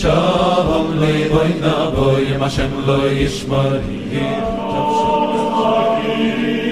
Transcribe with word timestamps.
Shabam 0.00 0.86
loy 1.00 1.28
boy 1.28 1.50
na 1.60 1.90
boy, 1.90 2.20
Yem 2.30 2.40
Hashem 2.40 2.72
loy 2.86 3.14
yishmari. 3.20 3.82
Shabam. 4.72 6.69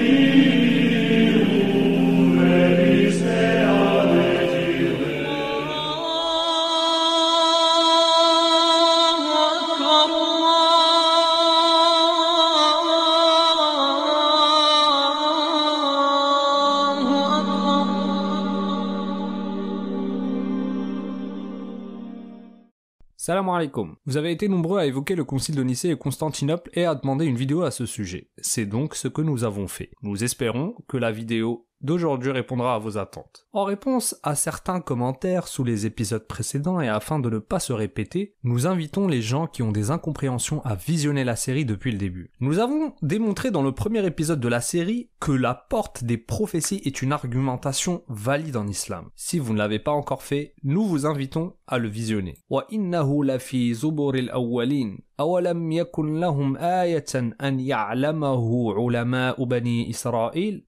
Salam 23.21 23.49
alaikum. 23.49 23.97
Vous 24.05 24.15
avez 24.15 24.31
été 24.31 24.47
nombreux 24.47 24.79
à 24.79 24.85
évoquer 24.85 25.13
le 25.13 25.25
concile 25.25 25.55
de 25.55 25.61
Nicée 25.61 25.89
et 25.89 25.97
Constantinople 25.97 26.69
et 26.73 26.85
à 26.85 26.95
demander 26.95 27.25
une 27.25 27.35
vidéo 27.35 27.63
à 27.63 27.69
ce 27.69 27.85
sujet. 27.85 28.29
C'est 28.37 28.65
donc 28.65 28.95
ce 28.95 29.09
que 29.09 29.21
nous 29.21 29.43
avons 29.43 29.67
fait. 29.67 29.91
Nous 30.03 30.23
espérons 30.23 30.73
que 30.87 30.95
la 30.95 31.11
vidéo 31.11 31.67
d'aujourd'hui 31.81 32.31
répondra 32.31 32.75
à 32.75 32.79
vos 32.79 32.97
attentes. 32.97 33.47
En 33.53 33.63
réponse 33.63 34.15
à 34.23 34.35
certains 34.35 34.81
commentaires 34.81 35.47
sous 35.47 35.63
les 35.63 35.85
épisodes 35.85 36.27
précédents 36.27 36.81
et 36.81 36.87
afin 36.87 37.19
de 37.19 37.29
ne 37.29 37.39
pas 37.39 37.59
se 37.59 37.73
répéter, 37.73 38.35
nous 38.43 38.67
invitons 38.67 39.07
les 39.07 39.21
gens 39.21 39.47
qui 39.47 39.63
ont 39.63 39.71
des 39.71 39.91
incompréhensions 39.91 40.63
à 40.65 40.75
visionner 40.75 41.23
la 41.23 41.35
série 41.35 41.65
depuis 41.65 41.91
le 41.91 41.97
début. 41.97 42.31
Nous 42.39 42.59
avons 42.59 42.93
démontré 43.01 43.51
dans 43.51 43.63
le 43.63 43.71
premier 43.71 44.05
épisode 44.05 44.39
de 44.39 44.47
la 44.47 44.61
série 44.61 45.09
que 45.19 45.31
la 45.31 45.53
porte 45.53 46.03
des 46.03 46.17
prophéties 46.17 46.81
est 46.85 47.01
une 47.01 47.13
argumentation 47.13 48.03
valide 48.07 48.57
en 48.57 48.67
islam. 48.67 49.09
Si 49.15 49.39
vous 49.39 49.53
ne 49.53 49.57
l'avez 49.57 49.79
pas 49.79 49.91
encore 49.91 50.23
fait, 50.23 50.53
nous 50.63 50.85
vous 50.85 51.05
invitons 51.05 51.53
à 51.67 51.77
le 51.77 51.87
visionner. 51.87 52.37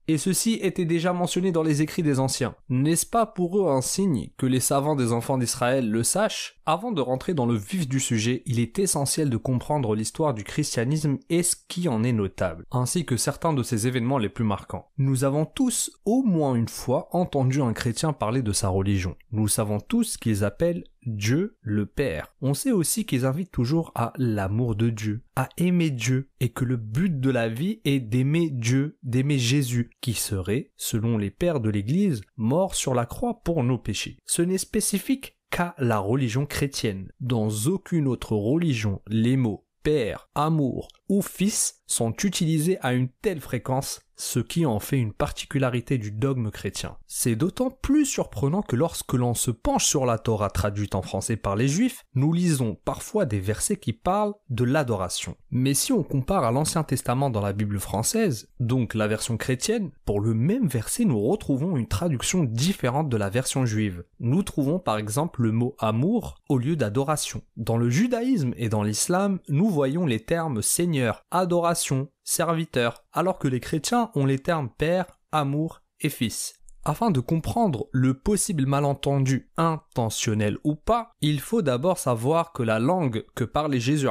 Et 0.08 0.18
ceci 0.18 0.52
était 0.54 0.84
déjà 0.84 1.12
mentionné 1.12 1.52
dans 1.52 1.62
les 1.62 1.82
écrits 1.82 2.02
des 2.02 2.20
anciens. 2.20 2.54
N'est-ce 2.68 3.06
pas 3.06 3.26
pour 3.26 3.58
eux 3.58 3.70
un 3.70 3.80
signe 3.80 4.30
que 4.36 4.46
les 4.46 4.60
savants 4.60 4.96
des 4.96 5.12
enfants 5.12 5.38
d'Israël 5.38 5.90
le 5.90 6.02
sachent? 6.02 6.60
Avant 6.64 6.92
de 6.92 7.00
rentrer 7.00 7.34
dans 7.34 7.46
le 7.46 7.56
vif 7.56 7.88
du 7.88 7.98
sujet, 7.98 8.42
il 8.46 8.60
est 8.60 8.78
essentiel 8.78 9.30
de 9.30 9.36
comprendre 9.36 9.96
l'histoire 9.96 10.32
du 10.32 10.44
christianisme 10.44 11.18
et 11.28 11.42
ce 11.42 11.56
qui 11.68 11.88
en 11.88 12.04
est 12.04 12.12
notable, 12.12 12.66
ainsi 12.70 13.04
que 13.04 13.16
certains 13.16 13.52
de 13.52 13.62
ses 13.62 13.88
événements 13.88 14.18
les 14.18 14.28
plus 14.28 14.44
marquants. 14.44 14.86
Nous 14.96 15.24
avons 15.24 15.44
tous 15.44 15.90
au 16.04 16.22
moins 16.22 16.54
une 16.54 16.68
fois 16.68 17.08
entendu 17.12 17.62
un 17.62 17.72
chrétien 17.72 18.12
parler 18.12 18.42
de 18.42 18.52
sa 18.52 18.68
religion. 18.68 19.16
Nous 19.32 19.48
savons 19.48 19.80
tous 19.80 20.16
qu'ils 20.16 20.44
appellent 20.44 20.84
Dieu 21.06 21.56
le 21.60 21.86
Père. 21.86 22.34
On 22.40 22.54
sait 22.54 22.72
aussi 22.72 23.04
qu'ils 23.04 23.26
invitent 23.26 23.50
toujours 23.50 23.92
à 23.94 24.12
l'amour 24.16 24.74
de 24.74 24.90
Dieu, 24.90 25.22
à 25.36 25.48
aimer 25.56 25.90
Dieu, 25.90 26.28
et 26.40 26.50
que 26.50 26.64
le 26.64 26.76
but 26.76 27.20
de 27.20 27.30
la 27.30 27.48
vie 27.48 27.80
est 27.84 28.00
d'aimer 28.00 28.50
Dieu, 28.50 28.98
d'aimer 29.02 29.38
Jésus, 29.38 29.90
qui 30.00 30.14
serait, 30.14 30.70
selon 30.76 31.18
les 31.18 31.30
pères 31.30 31.60
de 31.60 31.70
l'Église, 31.70 32.22
mort 32.36 32.74
sur 32.74 32.94
la 32.94 33.06
croix 33.06 33.40
pour 33.42 33.64
nos 33.64 33.78
péchés. 33.78 34.18
Ce 34.26 34.42
n'est 34.42 34.58
spécifique 34.58 35.36
qu'à 35.50 35.74
la 35.78 35.98
religion 35.98 36.46
chrétienne. 36.46 37.10
Dans 37.20 37.50
aucune 37.66 38.08
autre 38.08 38.34
religion, 38.34 39.02
les 39.08 39.36
mots 39.36 39.66
Père, 39.82 40.28
amour 40.36 40.88
ou 41.12 41.20
Fils 41.20 41.82
sont 41.86 42.14
utilisés 42.24 42.78
à 42.80 42.94
une 42.94 43.10
telle 43.10 43.42
fréquence 43.42 44.00
ce 44.22 44.38
qui 44.38 44.66
en 44.66 44.78
fait 44.78 44.98
une 44.98 45.12
particularité 45.12 45.98
du 45.98 46.12
dogme 46.12 46.50
chrétien. 46.50 46.96
C'est 47.08 47.34
d'autant 47.34 47.70
plus 47.70 48.06
surprenant 48.06 48.62
que 48.62 48.76
lorsque 48.76 49.14
l'on 49.14 49.34
se 49.34 49.50
penche 49.50 49.84
sur 49.84 50.06
la 50.06 50.16
Torah 50.16 50.48
traduite 50.48 50.94
en 50.94 51.02
français 51.02 51.36
par 51.36 51.56
les 51.56 51.66
Juifs, 51.66 52.04
nous 52.14 52.32
lisons 52.32 52.78
parfois 52.84 53.24
des 53.24 53.40
versets 53.40 53.76
qui 53.76 53.92
parlent 53.92 54.34
de 54.48 54.62
l'adoration. 54.62 55.36
Mais 55.50 55.74
si 55.74 55.92
on 55.92 56.04
compare 56.04 56.44
à 56.44 56.52
l'Ancien 56.52 56.84
Testament 56.84 57.30
dans 57.30 57.40
la 57.40 57.52
Bible 57.52 57.80
française, 57.80 58.48
donc 58.60 58.94
la 58.94 59.08
version 59.08 59.36
chrétienne, 59.36 59.90
pour 60.04 60.20
le 60.20 60.34
même 60.34 60.68
verset 60.68 61.04
nous 61.04 61.20
retrouvons 61.20 61.76
une 61.76 61.88
traduction 61.88 62.44
différente 62.44 63.08
de 63.08 63.16
la 63.16 63.28
version 63.28 63.66
juive. 63.66 64.04
Nous 64.20 64.44
trouvons 64.44 64.78
par 64.78 64.98
exemple 64.98 65.42
le 65.42 65.50
mot 65.50 65.74
amour 65.80 66.36
au 66.48 66.58
lieu 66.58 66.76
d'adoration. 66.76 67.42
Dans 67.56 67.76
le 67.76 67.90
judaïsme 67.90 68.54
et 68.56 68.68
dans 68.68 68.84
l'islam, 68.84 69.40
nous 69.48 69.68
voyons 69.68 70.06
les 70.06 70.20
termes 70.20 70.62
Seigneur, 70.62 71.01
adoration, 71.30 72.08
serviteur, 72.24 73.04
alors 73.12 73.38
que 73.38 73.48
les 73.48 73.60
chrétiens 73.60 74.10
ont 74.14 74.26
les 74.26 74.38
termes 74.38 74.70
Père, 74.70 75.06
amour 75.32 75.82
et 76.00 76.08
Fils. 76.08 76.62
Afin 76.84 77.12
de 77.12 77.20
comprendre 77.20 77.86
le 77.92 78.14
possible 78.14 78.66
malentendu 78.66 79.48
intentionnel 79.56 80.58
ou 80.64 80.74
pas, 80.74 81.12
il 81.20 81.38
faut 81.38 81.62
d'abord 81.62 81.98
savoir 81.98 82.52
que 82.52 82.64
la 82.64 82.80
langue 82.80 83.24
que 83.36 83.44
parlait 83.44 83.78
Jésus 83.78 84.08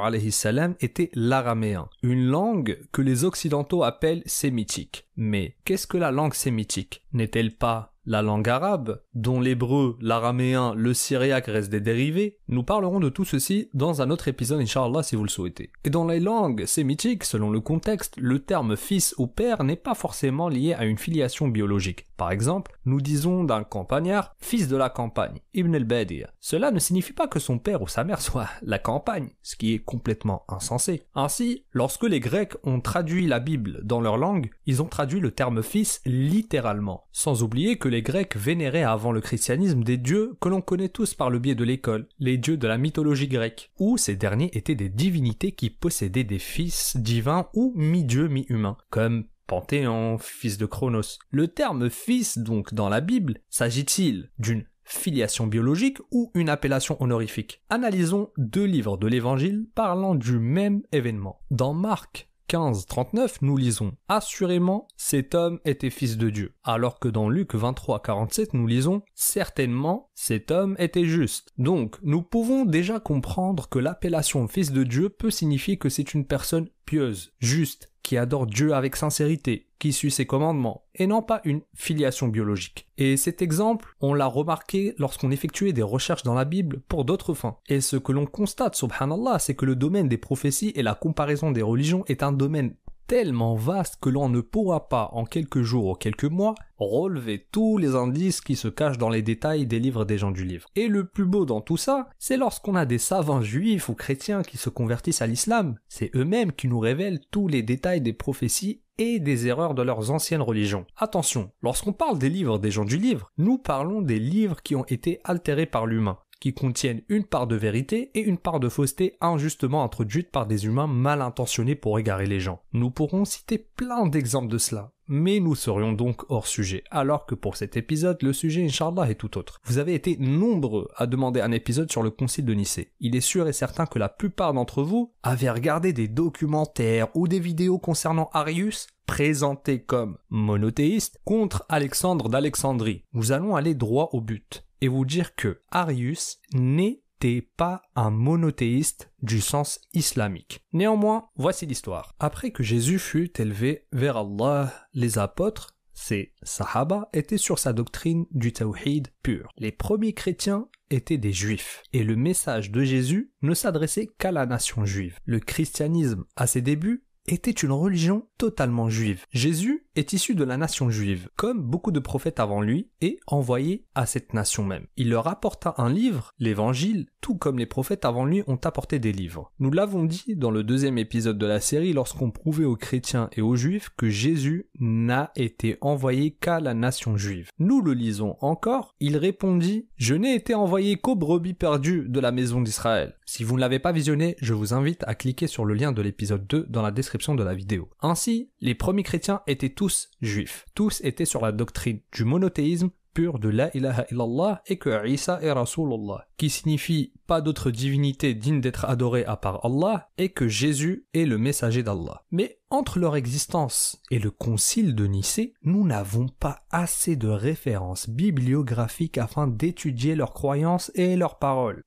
était 0.80 1.12
l'araméen, 1.14 1.90
une 2.02 2.28
langue 2.28 2.80
que 2.94 3.02
les 3.02 3.26
occidentaux 3.26 3.84
appellent 3.84 4.24
sémitique. 4.26 5.10
Mais 5.18 5.58
qu'est-ce 5.66 5.86
que 5.86 5.98
la 5.98 6.12
langue 6.12 6.34
sémitique? 6.34 7.04
N'est-elle 7.12 7.54
pas 7.58 7.91
la 8.06 8.22
langue 8.22 8.50
arabe, 8.50 9.02
dont 9.14 9.40
l'hébreu, 9.40 9.98
l'araméen, 10.02 10.74
le 10.76 10.94
syriaque 10.94 11.48
restent 11.48 11.72
des 11.72 11.82
dérivés, 11.82 12.38
nous 12.48 12.64
parlerons 12.64 13.00
de 13.00 13.10
tout 13.10 13.26
ceci 13.26 13.70
dans 13.74 14.02
un 14.02 14.10
autre 14.10 14.28
épisode, 14.28 14.60
Inch'Allah, 14.60 15.04
si 15.04 15.16
vous 15.16 15.24
le 15.24 15.30
souhaitez. 15.30 15.72
Et 15.84 15.90
dans 15.90 16.08
les 16.08 16.20
langues 16.20 16.66
sémitiques, 16.66 17.24
selon 17.24 17.50
le 17.50 17.60
contexte, 17.60 18.16
le 18.18 18.40
terme 18.40 18.76
fils 18.76 19.14
ou 19.18 19.28
père 19.28 19.64
n'est 19.64 19.76
pas 19.76 19.96
forcément 19.96 20.50
lié 20.50 20.74
à 20.74 20.86
une 20.86 20.98
filiation 20.98 21.48
biologique. 21.48 22.08
Par 22.18 22.32
exemple, 22.32 22.78
nous 22.86 23.02
disons 23.02 23.44
d'un 23.44 23.64
campagnard, 23.64 24.36
fils 24.40 24.68
de 24.68 24.78
la 24.78 24.90
campagne, 24.90 25.40
Ibn 25.54 25.74
el-Badir. 25.74 26.34
Cela 26.40 26.72
ne 26.72 26.80
signifie 26.80 27.14
pas 27.14 27.28
que 27.28 27.40
son 27.40 27.58
père 27.58 27.82
ou 27.82 27.88
sa 27.88 28.04
mère 28.04 28.22
soit 28.22 28.50
la 28.62 28.80
campagne, 28.80 29.30
ce 29.42 29.56
qui 29.56 29.74
est 29.74 29.80
complètement 29.80 30.44
insensé. 30.48 31.04
Ainsi, 31.16 31.66
lorsque 31.72 32.04
les 32.04 32.20
Grecs 32.20 32.54
ont 32.64 32.82
traduit 32.82 33.28
la 33.28 33.40
Bible 33.40 33.80
dans 33.84 34.02
leur 34.02 34.18
langue, 34.18 34.52
ils 34.66 34.82
ont 34.82 34.88
traduit 34.88 35.20
le 35.20 35.32
terme 35.32 35.64
fils 35.64 36.02
littéralement, 36.06 37.06
sans 37.12 37.44
oublier 37.44 37.78
que 37.78 37.91
les 37.92 38.02
Grecs 38.02 38.36
vénéraient 38.36 38.84
avant 38.84 39.12
le 39.12 39.22
christianisme 39.22 39.84
des 39.84 39.98
dieux 39.98 40.36
que 40.40 40.50
l'on 40.50 40.62
connaît 40.62 40.90
tous 40.90 41.14
par 41.14 41.30
le 41.30 41.40
biais 41.40 41.56
de 41.56 41.64
l'école, 41.64 42.08
les 42.20 42.38
dieux 42.38 42.58
de 42.58 42.68
la 42.68 42.78
mythologie 42.78 43.28
grecque, 43.28 43.72
où 43.78 43.98
ces 43.98 44.16
derniers 44.16 44.50
étaient 44.54 44.76
des 44.76 44.90
divinités 44.90 45.52
qui 45.52 45.70
possédaient 45.70 46.24
des 46.24 46.40
fils 46.40 46.98
divins 46.98 47.50
ou 47.54 47.74
mi-dieux 47.76 48.30
mi-humains, 48.30 48.78
comme 48.90 49.26
Panthéon, 49.46 50.18
fils 50.18 50.58
de 50.58 50.66
Chronos. 50.66 51.20
Le 51.30 51.50
terme 51.50 51.90
fils, 51.90 52.38
donc, 52.38 52.74
dans 52.74 52.88
la 52.88 53.02
Bible, 53.02 53.40
s'agit-il 53.50 54.32
d'une 54.40 54.66
filiation 54.86 55.46
biologique 55.46 56.00
ou 56.12 56.32
une 56.34 56.50
appellation 56.50 57.02
honorifique? 57.02 57.62
Analysons 57.70 58.30
deux 58.38 58.66
livres 58.66 58.98
de 58.98 59.08
l'Évangile 59.08 59.68
parlant 59.76 60.16
du 60.16 60.40
même 60.40 60.82
événement. 60.94 61.42
Dans 61.52 61.74
Marc 61.74 62.31
15-39, 62.52 63.38
nous 63.44 63.56
lisons 63.56 63.94
Assurément, 64.10 64.90
cet 64.98 65.36
homme 65.36 65.62
était 65.64 65.90
fils 65.90 66.18
de 66.18 66.30
Dieu. 66.30 66.54
Alors 66.66 67.00
que 67.00 67.08
dans 67.08 67.30
Luc 67.30 67.56
23-47, 67.56 68.50
nous 68.52 68.68
lisons 68.68 69.04
Certainement, 69.16 70.10
cet 70.16 70.52
homme 70.52 70.76
était 70.78 71.06
juste. 71.06 71.54
Donc, 71.58 71.96
nous 72.04 72.22
pouvons 72.22 72.66
déjà 72.66 73.00
comprendre 73.00 73.70
que 73.70 73.80
l'appellation 73.80 74.50
fils 74.50 74.74
de 74.74 74.84
Dieu 74.84 75.08
peut 75.08 75.32
signifier 75.32 75.78
que 75.78 75.88
c'est 75.88 76.14
une 76.14 76.26
personne 76.26 76.68
pieuse, 76.86 77.32
juste, 77.40 77.91
qui 78.04 78.18
adore 78.18 78.46
Dieu 78.46 78.74
avec 78.74 78.96
sincérité, 78.96 79.68
qui 79.80 79.94
suit 79.94 80.12
ses 80.12 80.26
commandements, 80.26 80.86
et 80.96 81.08
non 81.08 81.22
pas 81.22 81.42
une 81.44 81.62
filiation 81.74 82.28
biologique. 82.28 82.88
Et 82.98 83.18
cet 83.18 83.42
exemple, 83.42 83.96
on 84.00 84.14
l'a 84.14 84.28
remarqué 84.28 84.94
lorsqu'on 84.98 85.32
effectuait 85.32 85.74
des 85.74 85.82
recherches 85.82 86.24
dans 86.24 86.36
la 86.36 86.46
Bible 86.46 86.82
pour 86.88 87.06
d'autres 87.06 87.34
fins. 87.34 87.58
Et 87.68 87.82
ce 87.82 87.98
que 87.98 88.12
l'on 88.12 88.26
constate, 88.26 88.76
subhanallah, 88.76 89.40
c'est 89.40 89.56
que 89.56 89.66
le 89.66 89.76
domaine 89.76 90.08
des 90.08 90.18
prophéties 90.18 90.72
et 90.76 90.84
la 90.84 90.94
comparaison 90.94 91.52
des 91.52 91.64
religions 91.64 92.04
est 92.08 92.22
un 92.22 92.32
domaine 92.32 92.76
tellement 93.12 93.56
vaste 93.56 93.98
que 94.00 94.08
l'on 94.08 94.30
ne 94.30 94.40
pourra 94.40 94.88
pas 94.88 95.10
en 95.12 95.26
quelques 95.26 95.64
jours 95.64 95.88
ou 95.88 95.96
quelques 95.96 96.24
mois 96.24 96.56
relever 96.78 97.46
tous 97.52 97.78
les 97.78 97.94
indices 97.94 98.40
qui 98.40 98.56
se 98.56 98.70
cachent 98.70 98.98
dans 98.98 99.10
les 99.10 99.22
détails 99.22 99.68
des 99.68 99.82
livres 99.82 100.06
des 100.06 100.18
gens 100.18 100.32
du 100.32 100.46
livre. 100.46 100.70
Et 100.78 100.88
le 100.88 101.06
plus 101.06 101.26
beau 101.26 101.46
dans 101.46 101.60
tout 101.60 101.76
ça, 101.76 102.08
c'est 102.20 102.38
lorsqu'on 102.38 102.74
a 102.74 102.86
des 102.86 103.00
savants 103.00 103.42
juifs 103.42 103.90
ou 103.90 103.96
chrétiens 103.96 104.44
qui 104.44 104.56
se 104.56 104.70
convertissent 104.70 105.22
à 105.22 105.28
l'islam, 105.28 105.76
c'est 105.90 106.16
eux-mêmes 106.16 106.54
qui 106.54 106.70
nous 106.70 106.80
révèlent 106.80 107.20
tous 107.32 107.50
les 107.50 107.64
détails 107.64 108.00
des 108.00 108.14
prophéties 108.14 108.82
et 108.98 109.20
des 109.20 109.46
erreurs 109.46 109.76
de 109.76 109.82
leurs 109.82 110.10
anciennes 110.12 110.42
religions. 110.42 110.86
Attention, 110.96 111.52
lorsqu'on 111.62 111.92
parle 111.92 112.18
des 112.18 112.30
livres 112.30 112.60
des 112.60 112.72
gens 112.72 112.86
du 112.86 112.96
livre, 112.96 113.30
nous 113.38 113.58
parlons 113.58 114.02
des 114.02 114.20
livres 114.20 114.62
qui 114.64 114.78
ont 114.78 114.86
été 114.86 115.20
altérés 115.26 115.66
par 115.66 115.86
l'humain 115.86 116.18
qui 116.42 116.54
contiennent 116.54 117.04
une 117.08 117.24
part 117.24 117.48
de 117.48 117.56
vérité 117.56 118.12
et 118.16 118.20
une 118.20 118.40
part 118.40 118.60
de 118.60 118.68
fausseté 118.68 119.16
injustement 119.22 119.84
introduite 119.84 120.32
par 120.32 120.48
des 120.48 120.66
humains 120.66 120.88
mal 120.88 121.22
intentionnés 121.22 121.76
pour 121.76 121.98
égarer 122.00 122.26
les 122.26 122.42
gens. 122.42 122.62
Nous 122.74 122.90
pourrons 122.90 123.24
citer 123.24 123.60
plein 123.60 124.08
d'exemples 124.08 124.50
de 124.50 124.58
cela, 124.58 124.92
mais 125.08 125.40
nous 125.40 125.56
serions 125.56 125.94
donc 125.94 126.24
hors 126.30 126.48
sujet, 126.48 126.84
alors 126.90 127.26
que 127.26 127.36
pour 127.36 127.56
cet 127.58 127.78
épisode, 127.78 128.18
le 128.24 128.34
sujet, 128.34 128.64
Inch'Allah, 128.64 129.10
est 129.10 129.16
tout 129.16 129.38
autre. 129.38 129.62
Vous 129.66 129.78
avez 129.78 129.94
été 129.94 130.18
nombreux 130.18 130.90
à 130.98 131.06
demander 131.06 131.42
un 131.42 131.52
épisode 131.52 131.92
sur 131.92 132.02
le 132.02 132.10
concile 132.10 132.46
de 132.46 132.54
Nicée. 132.54 132.92
Il 133.00 133.16
est 133.16 133.22
sûr 133.22 133.48
et 133.48 133.54
certain 133.54 133.86
que 133.86 134.00
la 134.00 134.10
plupart 134.10 134.54
d'entre 134.54 134.84
vous 134.84 135.14
avaient 135.22 135.52
regardé 135.52 135.94
des 135.94 136.08
documentaires 136.08 137.08
ou 137.14 137.28
des 137.28 137.40
vidéos 137.40 137.78
concernant 137.78 138.30
Arius 138.34 138.88
présentés 139.06 139.84
comme 139.84 140.18
monothéiste 140.30 141.20
contre 141.24 141.66
Alexandre 141.70 142.30
d'Alexandrie. 142.30 143.04
Nous 143.14 143.32
allons 143.32 143.56
aller 143.56 143.76
droit 143.76 144.10
au 144.14 144.22
but 144.22 144.64
et 144.82 144.88
vous 144.88 145.06
dire 145.06 145.36
que 145.36 145.60
Arius 145.72 146.40
n'était 146.54 147.48
pas 147.56 147.84
un 147.96 148.10
monothéiste 148.10 149.12
du 149.22 149.42
sens 149.42 149.80
islamique. 149.94 150.66
Néanmoins, 150.74 151.30
voici 151.36 151.66
l'histoire. 151.66 152.16
Après 152.20 152.52
que 152.52 152.64
Jésus 152.64 153.00
fut 153.00 153.32
élevé 153.40 153.86
vers 153.92 154.18
Allah, 154.18 154.74
les 154.94 155.18
apôtres, 155.18 155.78
ces 155.94 156.34
Sahaba, 156.42 157.10
étaient 157.14 157.38
sur 157.38 157.60
sa 157.60 157.74
doctrine 157.74 158.26
du 158.32 158.54
tawhid 158.54 159.10
pur. 159.22 159.52
Les 159.58 159.72
premiers 159.72 160.14
chrétiens 160.14 160.68
étaient 160.90 161.18
des 161.18 161.32
juifs, 161.32 161.84
et 161.94 162.04
le 162.04 162.16
message 162.16 162.72
de 162.72 162.84
Jésus 162.84 163.32
ne 163.42 163.54
s'adressait 163.54 164.10
qu'à 164.18 164.32
la 164.32 164.46
nation 164.46 164.84
juive. 164.86 165.20
Le 165.26 165.40
christianisme, 165.40 166.26
à 166.36 166.48
ses 166.48 166.62
débuts, 166.62 167.06
était 167.28 167.52
une 167.52 167.72
religion 167.72 168.28
totalement 168.38 168.90
juive. 168.90 169.26
Jésus 169.32 169.86
est 169.96 170.14
issu 170.14 170.36
de 170.36 170.44
la 170.44 170.58
nation 170.58 170.90
juive, 170.90 171.30
comme 171.36 171.62
beaucoup 171.62 171.92
de 171.92 172.00
prophètes 172.00 172.40
avant 172.40 172.62
lui, 172.62 172.90
et 173.02 173.20
envoyé 173.28 173.86
à 173.96 174.06
cette 174.06 174.34
nation 174.34 174.64
même. 174.64 174.88
Il 174.98 175.10
leur 175.10 175.28
apporta 175.28 175.76
un 175.78 175.90
livre, 175.90 176.32
l'évangile, 176.40 177.08
tout 177.20 177.36
comme 177.36 177.60
les 177.60 177.66
prophètes 177.66 178.06
avant 178.06 178.26
lui 178.26 178.44
ont 178.48 178.60
apporté 178.64 179.00
des 179.00 179.12
livres. 179.12 179.52
Nous 179.60 179.72
l'avons 179.72 180.04
dit 180.04 180.36
dans 180.36 180.52
le 180.52 180.64
deuxième 180.64 180.98
épisode 180.98 181.38
de 181.38 181.46
la 181.46 181.60
série 181.60 181.94
lorsqu'on 181.94 182.32
prouvait 182.32 182.66
aux 182.66 182.76
chrétiens 182.76 183.30
et 183.34 183.42
aux 183.42 183.56
juifs 183.56 183.90
que 183.98 184.10
Jésus 184.10 184.68
n'a 184.80 185.32
été 185.36 185.78
envoyé 185.82 186.32
qu'à 186.32 186.60
la 186.60 186.74
nation 186.74 187.18
juive. 187.18 187.50
Nous 187.60 187.82
le 187.82 187.94
lisons 187.94 188.38
encore, 188.42 188.96
il 189.00 189.18
répondit 189.18 189.88
Je 189.98 190.16
n'ai 190.16 190.36
été 190.36 190.56
envoyé 190.56 190.96
qu'aux 190.98 191.16
brebis 191.16 191.54
perdues 191.54 192.06
de 192.08 192.20
la 192.20 192.32
maison 192.32 192.62
d'Israël. 192.62 193.16
Si 193.26 193.44
vous 193.44 193.56
ne 193.56 193.62
l'avez 193.62 193.80
pas 193.80 193.92
visionné, 193.92 194.36
je 194.42 194.54
vous 194.54 194.74
invite 194.74 195.04
à 195.08 195.16
cliquer 195.16 195.48
sur 195.48 195.66
le 195.66 195.74
lien 195.74 195.92
de 195.92 196.02
l'épisode 196.02 196.48
2 196.48 196.66
dans 196.70 196.82
la 196.82 196.92
description 196.92 197.36
de 197.36 197.44
la 197.44 197.54
vidéo. 197.54 197.90
Ainsi, 198.02 198.52
les 198.60 198.76
premiers 198.76 199.04
chrétiens 199.04 199.42
étaient 199.48 199.70
tous 199.70 199.81
juifs. 200.22 200.66
Tous 200.76 201.02
étaient 201.04 201.26
sur 201.26 201.42
la 201.42 201.52
doctrine 201.52 202.00
du 202.12 202.26
monothéisme 202.26 202.90
pur 203.14 203.40
de 203.40 203.50
la 203.50 203.76
ilaha 203.76 204.06
illallah 204.12 204.62
et 204.68 204.78
que 204.78 205.08
Isa 205.08 205.40
est 205.42 205.52
Rasulullah, 205.52 206.26
qui 206.38 206.50
signifie 206.50 207.14
pas 207.28 207.42
d'autre 207.42 207.72
divinité 207.72 208.34
digne 208.34 208.62
d'être 208.62 208.86
adorée 208.86 209.26
à 209.26 209.36
part 209.36 209.66
Allah 209.66 210.10
et 210.18 210.30
que 210.30 210.48
Jésus 210.48 211.06
est 211.14 211.26
le 211.26 211.38
messager 211.38 211.84
d'Allah. 211.84 212.24
Mais 212.32 212.60
entre 212.70 213.00
leur 213.00 213.16
existence 213.16 214.02
et 214.12 214.20
le 214.20 214.32
concile 214.32 214.96
de 214.96 215.06
Nicée, 215.06 215.54
nous 215.64 215.86
n'avons 215.86 216.28
pas 216.28 216.64
assez 216.72 217.16
de 217.16 217.28
références 217.28 218.10
bibliographiques 218.10 219.18
afin 219.18 219.48
d'étudier 219.48 220.16
leurs 220.16 220.34
croyances 220.34 220.92
et 220.96 221.16
leurs 221.16 221.38
paroles. 221.38 221.84